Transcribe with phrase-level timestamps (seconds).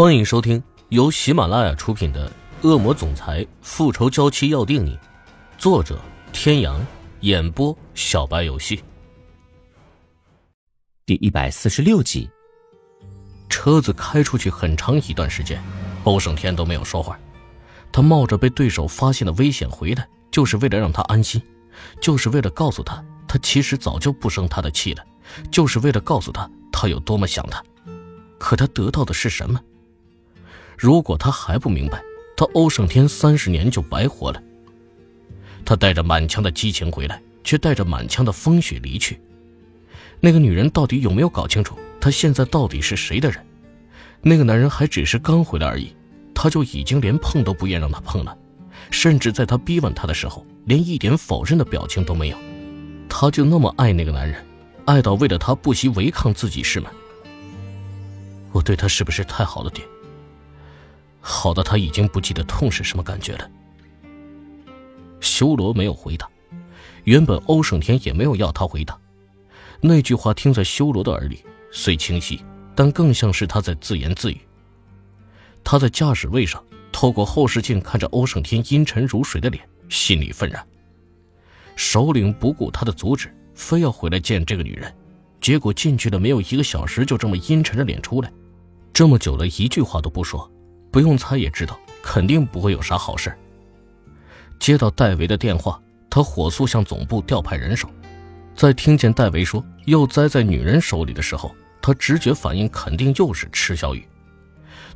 [0.00, 2.26] 欢迎收听由喜马拉雅出品的
[2.66, 4.96] 《恶魔总裁复仇娇妻要定你》，
[5.58, 6.00] 作者：
[6.32, 6.80] 天阳，
[7.20, 8.82] 演播：小白游戏。
[11.04, 12.30] 第一百四十六集，
[13.50, 15.62] 车子开出去很长一段时间，
[16.04, 17.20] 欧胜天都没有说话。
[17.92, 21.42] 他冒着被对手发现的危险回来，就是为了让他安心，
[22.00, 25.04] 就是为了告诉他，他其实早就不生他的气了，
[25.50, 27.62] 就是为了告诉他他有多么想他。
[28.38, 29.60] 可他得到的是什么？
[30.80, 32.02] 如果他还不明白，
[32.34, 34.42] 他欧胜天三十年就白活了。
[35.62, 39.20] 他带着满腔的激情回来，却带着满腔的风雪离去。
[40.20, 43.44] 那个女人到底有没有搞清楚她现在到底是谁的人？
[44.22, 45.94] 那个男人还只是刚回来而已，
[46.34, 48.34] 他就已经连碰都不愿让他碰了，
[48.90, 52.38] 甚至在他逼问他的时候，连一点否认的表情都没有。
[53.06, 54.42] 他就那么爱那个男人，
[54.86, 56.90] 爱到为了他不惜违抗自己是吗？
[58.52, 59.86] 我对他是不是太好了点？
[61.20, 63.50] 好的，他已经不记得痛是什么感觉了。
[65.20, 66.28] 修罗没有回答，
[67.04, 68.98] 原本欧胜天也没有要他回答。
[69.80, 72.42] 那句话听在修罗的耳里，虽清晰，
[72.74, 74.40] 但更像是他在自言自语。
[75.62, 80.66] 他在驾驶位上，透过后视镜看着欧胜天阴沉如水的脸，心里愤然。
[81.76, 84.94] 首领不顾他的阻止，非要回来见这个女人，
[85.40, 88.32] 结果进去了没有一个小时，就这么阴沉着脸出来，
[88.92, 90.50] 这么久了，一句话都不说。
[90.90, 93.32] 不用猜也知道，肯定不会有啥好事。
[94.58, 97.88] 接到戴维的电话，他火速向总部调派人手。
[98.54, 104.06] 在听见戴维说又栽在女人手里的时候，他直觉反应肯定又是池小雨。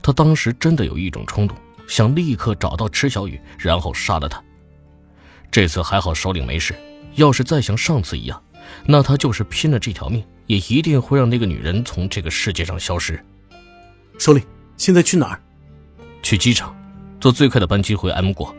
[0.03, 1.57] 他当时真的有一种冲动，
[1.87, 4.43] 想立刻找到池小雨，然后杀了他。
[5.51, 6.75] 这次还好首领没事，
[7.15, 8.43] 要是再像上次一样，
[8.85, 13.19] 那他就是拼了这条命，也一定会让那个女人从这个世界上消失。
[14.19, 14.45] 首领，
[14.77, 15.41] 现在去哪儿？
[16.25, 16.75] 去机场，
[17.21, 18.53] 坐最快的班机回 M 国。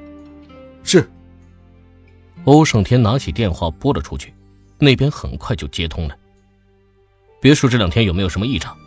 [0.83, 1.09] 是。
[2.43, 4.31] 欧胜天拿起电话拨了出去，
[4.77, 6.15] 那边很快就接通了。
[7.41, 8.77] 别墅这两天有没有什么异常？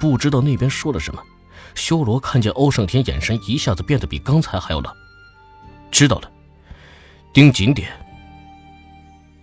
[0.00, 1.22] 不知道那边说了什么。
[1.76, 4.92] 修罗看见欧胜天眼神一下子变得比刚才还要冷。
[5.92, 6.30] 知道了，
[7.32, 7.88] 盯紧点。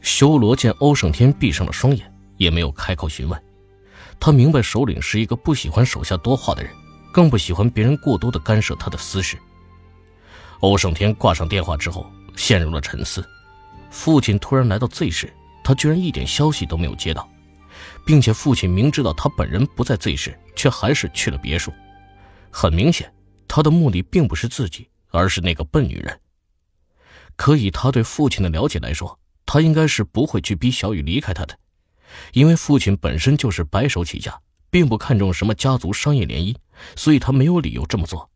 [0.01, 3.41] 修罗见欧胜天闭上了双眼，也没有开口询问。
[4.19, 6.71] 他明白首领是一个不喜欢手下多话的人。
[7.11, 9.37] 更不喜欢别人过多的干涉他的私事。
[10.59, 13.27] 欧胜天挂上电话之后，陷入了沉思。
[13.89, 15.33] 父亲突然来到 Z 市，
[15.63, 17.27] 他居然一点消息都没有接到，
[18.05, 21.73] 并且父亲明知道他本人不在 Z 市，却还是去了别墅。
[22.51, 23.11] 很明显，
[23.47, 26.19] 他的目的并不是自己，而是那个笨女人。
[27.35, 31.57] 可以他对父亲的了解来说，他应该是不会去逼小雨离开他的，
[32.33, 34.39] 因为父亲本身就是白手起家。
[34.69, 36.55] 并不看重什么家族商业联姻，
[36.95, 38.29] 所以他没有理由这么做。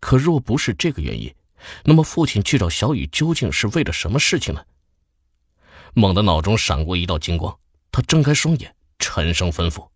[0.00, 1.34] 可若不是这个原因，
[1.84, 4.64] 那么父亲去找小雨究竟是为了什么事情呢？
[5.94, 7.58] 猛地脑中闪过一道金光，
[7.90, 9.88] 他睁开双眼，沉声吩咐：“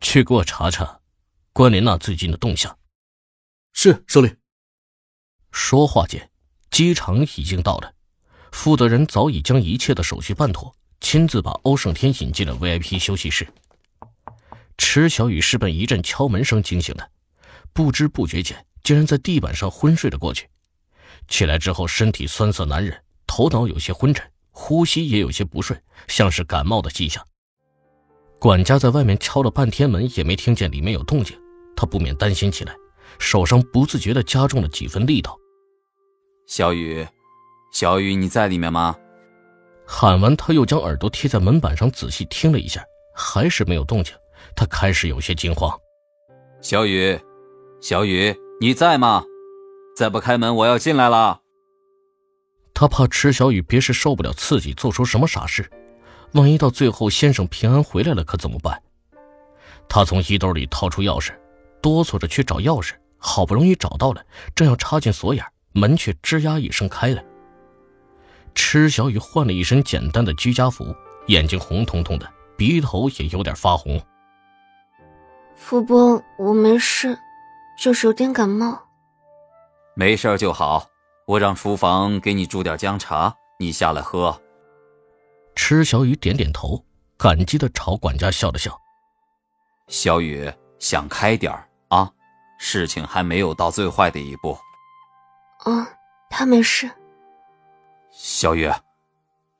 [0.00, 1.00] 去给我查查
[1.52, 2.78] 关莲娜最近的动向。”
[3.74, 4.36] 是，首领。
[5.52, 6.30] 说话间，
[6.70, 7.92] 机场已经到了，
[8.52, 13.46] 负责人早已将一切的手续办妥，亲自把欧胜天引进了 VIP 休息室。
[14.80, 17.10] 池小雨是被一阵敲门声惊醒的，
[17.74, 20.48] 不知不觉间竟然在地板上昏睡了过去。
[21.28, 27.22] 起来之后，身体酸涩难忍，头脑有些昏沉，呼吸也有些不顺，像是感冒的迹象。
[28.38, 31.38] 管家在外面敲了半天门，也没听见里面有动静，
[31.76, 32.74] 他不免担心起来，
[33.18, 35.38] 手上不自觉地加重了几分力道。
[36.46, 37.06] 小雨，
[37.70, 38.96] 小雨，你在里面吗？
[39.86, 42.82] 喊完，他又将耳朵贴在门板上，仔细听了一下，
[43.14, 44.14] 还是没有动静。
[44.56, 45.72] 他开始有些惊慌，
[46.60, 47.18] 小雨，
[47.80, 49.24] 小雨，你在吗？
[49.96, 51.40] 再不开门，我要进来了。
[52.74, 55.70] 他怕池小雨别是受不了刺激，做出什么傻事，
[56.32, 58.82] 万一到最后先生平安回来了，可怎么办？
[59.88, 61.32] 他从衣兜里掏出钥匙，
[61.82, 67.22] 哆嗦着去找钥匙，好不容易找到了，正要插进锁眼，门却吱呀一声开了。
[68.54, 70.94] 池小雨换了一身简单的居家服，
[71.26, 72.26] 眼睛红彤彤的，
[72.56, 74.00] 鼻头也有点发红。
[75.60, 77.16] 福伯，我没事，
[77.78, 78.82] 就是有点感冒。
[79.94, 80.84] 没事就好，
[81.26, 84.40] 我让厨房给你煮点姜茶，你下来喝。
[85.54, 86.82] 池小雨点点头，
[87.18, 88.76] 感激的朝管家笑了笑。
[89.86, 91.52] 小雨，想开点
[91.88, 92.10] 啊，
[92.58, 94.58] 事情还没有到最坏的一步。
[95.58, 95.86] 啊，
[96.30, 96.90] 他没事。
[98.10, 98.68] 小雨，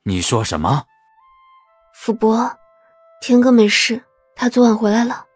[0.03, 0.83] 你说什么？
[1.95, 2.51] 福伯，
[3.21, 4.03] 天哥没事，
[4.35, 5.27] 他昨晚回来了。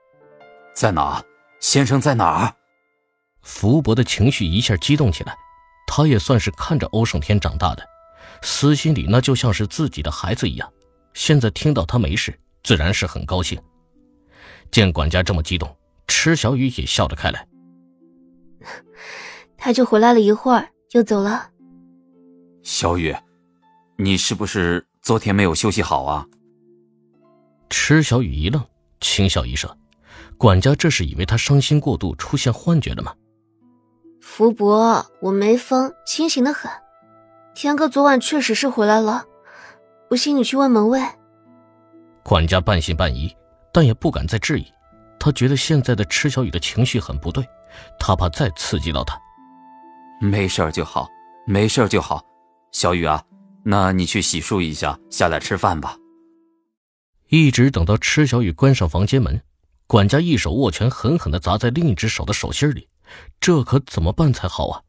[0.74, 1.22] 在哪？
[1.60, 2.54] 先生在哪儿？
[3.42, 5.34] 福伯的情绪一下激动起来，
[5.86, 7.86] 他也算是看着欧胜天长大的，
[8.42, 10.70] 私心里那就像是自己的孩子一样。
[11.14, 13.58] 现在听到他没事，自然是很高兴。
[14.70, 15.74] 见管家这么激动，
[16.08, 17.46] 池小雨也笑了开来。
[19.56, 21.50] 他就回来了一会儿，就走了。
[22.62, 23.14] 小雨，
[23.96, 26.26] 你是不是昨天没有休息好啊？
[27.70, 28.62] 池小雨一愣，
[29.00, 29.70] 轻笑一声。
[30.36, 33.14] 管家这是以为他伤心过度，出现幻觉了吗？
[34.20, 36.70] 福伯，我没疯，清醒的很。
[37.54, 39.24] 天哥昨晚确实是回来了，
[40.08, 41.00] 不信你去问门卫。
[42.22, 43.34] 管家半信半疑，
[43.72, 44.66] 但也不敢再质疑。
[45.18, 47.46] 他觉得现在的池小雨的情绪很不对，
[47.98, 49.18] 他怕再刺激到他。
[50.20, 51.08] 没事就好，
[51.46, 52.22] 没事就好。
[52.72, 53.22] 小雨啊，
[53.62, 55.96] 那你去洗漱一下，下来吃饭吧。
[57.28, 59.40] 一直等到池小雨关上房间门，
[59.86, 62.88] 管家一手握拳，狠狠地砸在另一只手的手心里，
[63.40, 64.82] 这可怎么办才好啊？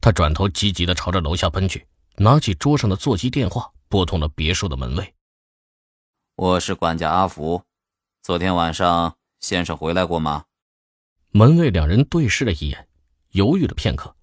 [0.00, 5.14] 他转头急急地朝着楼下奔去，拿起桌上的座机电话，拨通了别墅的门卫。
[6.36, 7.62] 我是管家阿福，
[8.22, 10.44] 昨天晚上先生回来过吗？
[11.30, 12.88] 门卫两人对视了一眼，
[13.30, 14.14] 犹豫了片刻。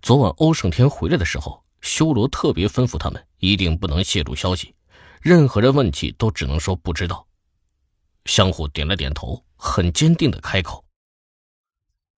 [0.00, 1.62] 昨晚欧胜天回来的时候。
[1.82, 4.72] 修罗特别吩咐他们一定不能泄露消息，
[5.20, 7.26] 任何人问起都只能说不知道。
[8.24, 10.84] 相互点了点头，很坚定的开口：“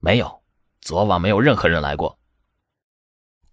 [0.00, 0.42] 没有，
[0.80, 2.18] 昨晚没有任何人来过。”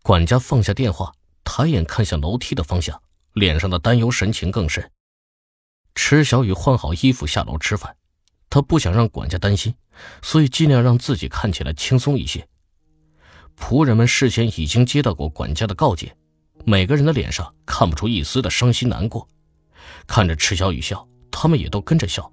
[0.04, 1.14] 管家放下电话，
[1.44, 3.02] 抬眼看向楼梯的方向，
[3.34, 4.92] 脸上的担忧神情更甚。
[5.94, 7.96] 池小雨换好衣服下楼吃饭，
[8.50, 9.76] 她不想让管家担心，
[10.22, 12.48] 所以尽量让自己看起来轻松一些。
[13.58, 16.16] 仆人们事先已经接到过管家的告诫，
[16.66, 19.28] 每个人的脸上看不出一丝的伤心难过。
[20.08, 22.32] 看着池小雨笑，他们也都跟着笑。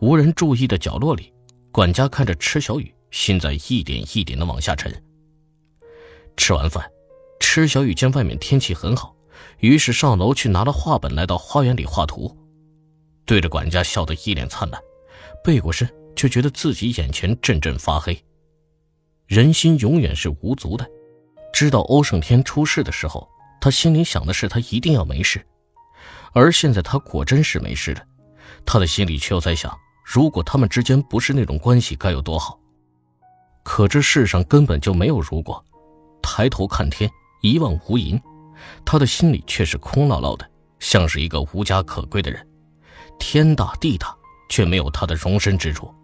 [0.00, 1.30] 无人注意的角落里，
[1.70, 4.90] 管家看着池小雨，心在一点一点的往下沉。
[6.38, 6.90] 吃完饭，
[7.38, 9.14] 池小雨见外面天气很好，
[9.58, 12.34] 于是上楼去拿了画本，来到花园里画图，
[13.26, 14.80] 对着管家笑得一脸灿烂，
[15.44, 15.86] 背过身
[16.16, 18.18] 却觉得自己眼前阵阵发黑。
[19.26, 20.90] 人心永远是无足的。
[21.52, 23.28] 知道欧胜天出事的时候，
[23.60, 25.46] 他心里想的是他一定要没事，
[26.32, 28.02] 而现在他果真是没事了。
[28.64, 29.76] 他的心里却又在想，
[30.12, 32.58] 如果他们之间不是那种关系，该有多好。
[33.62, 35.64] 可这世上根本就没有如果。
[36.20, 37.08] 抬头看天，
[37.42, 38.20] 一望无垠，
[38.84, 42.44] 他的心里却是空落落的，像是一个无家可归的人。
[43.20, 44.12] 天大地大，
[44.48, 45.94] 却没有他的容身之处。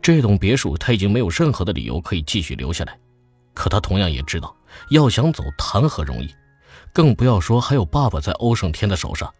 [0.00, 2.98] 这栋别墅他已经没有任何的理由可以继续留下来，
[3.52, 4.56] 可他同样也知道，
[4.88, 6.34] 要想走谈何容易，
[6.94, 9.30] 更不要说还有爸爸在欧胜天的手上。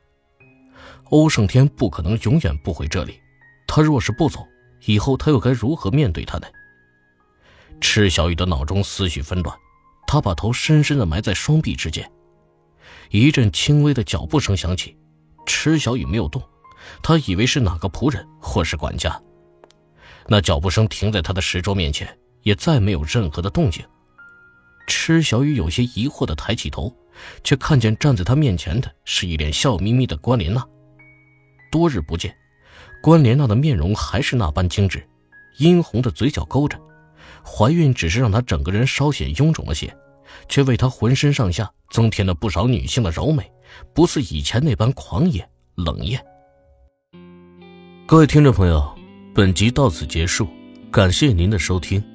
[1.05, 3.19] 欧胜天不可能永远不回这里，
[3.75, 4.47] 他若是不走，
[4.85, 6.47] 以后他又该如何面对他呢？
[7.81, 9.57] 池小雨的脑中思绪纷乱，
[10.07, 12.13] 他把头深深的埋在双臂之间。
[13.09, 14.95] 一阵轻微的脚步声响起，
[15.47, 16.43] 池小雨没有动，
[17.03, 19.19] 他以为是哪个仆人或是管家。
[20.27, 23.83] 那脚步声停在他的石桌面前，也再没有任何的动静。
[24.87, 26.95] 池小雨有些疑惑的抬起头，
[27.43, 30.63] 却看见站在他面前的是一脸笑眯眯的关莲娜。
[31.71, 32.37] 多日不见，
[33.03, 35.07] 关莲娜的面容还是那般精致，
[35.59, 36.81] 殷红的嘴角勾着。
[37.45, 39.95] 怀孕只是让她整个人稍显臃肿了些，
[40.49, 43.51] 却为她浑身上下增添了不少女性的柔美，
[43.93, 46.25] 不似以前那般狂野冷艳。
[48.07, 48.91] 各位听众朋友。
[49.35, 50.47] 本集到此结束，
[50.91, 52.12] 感谢您的收听。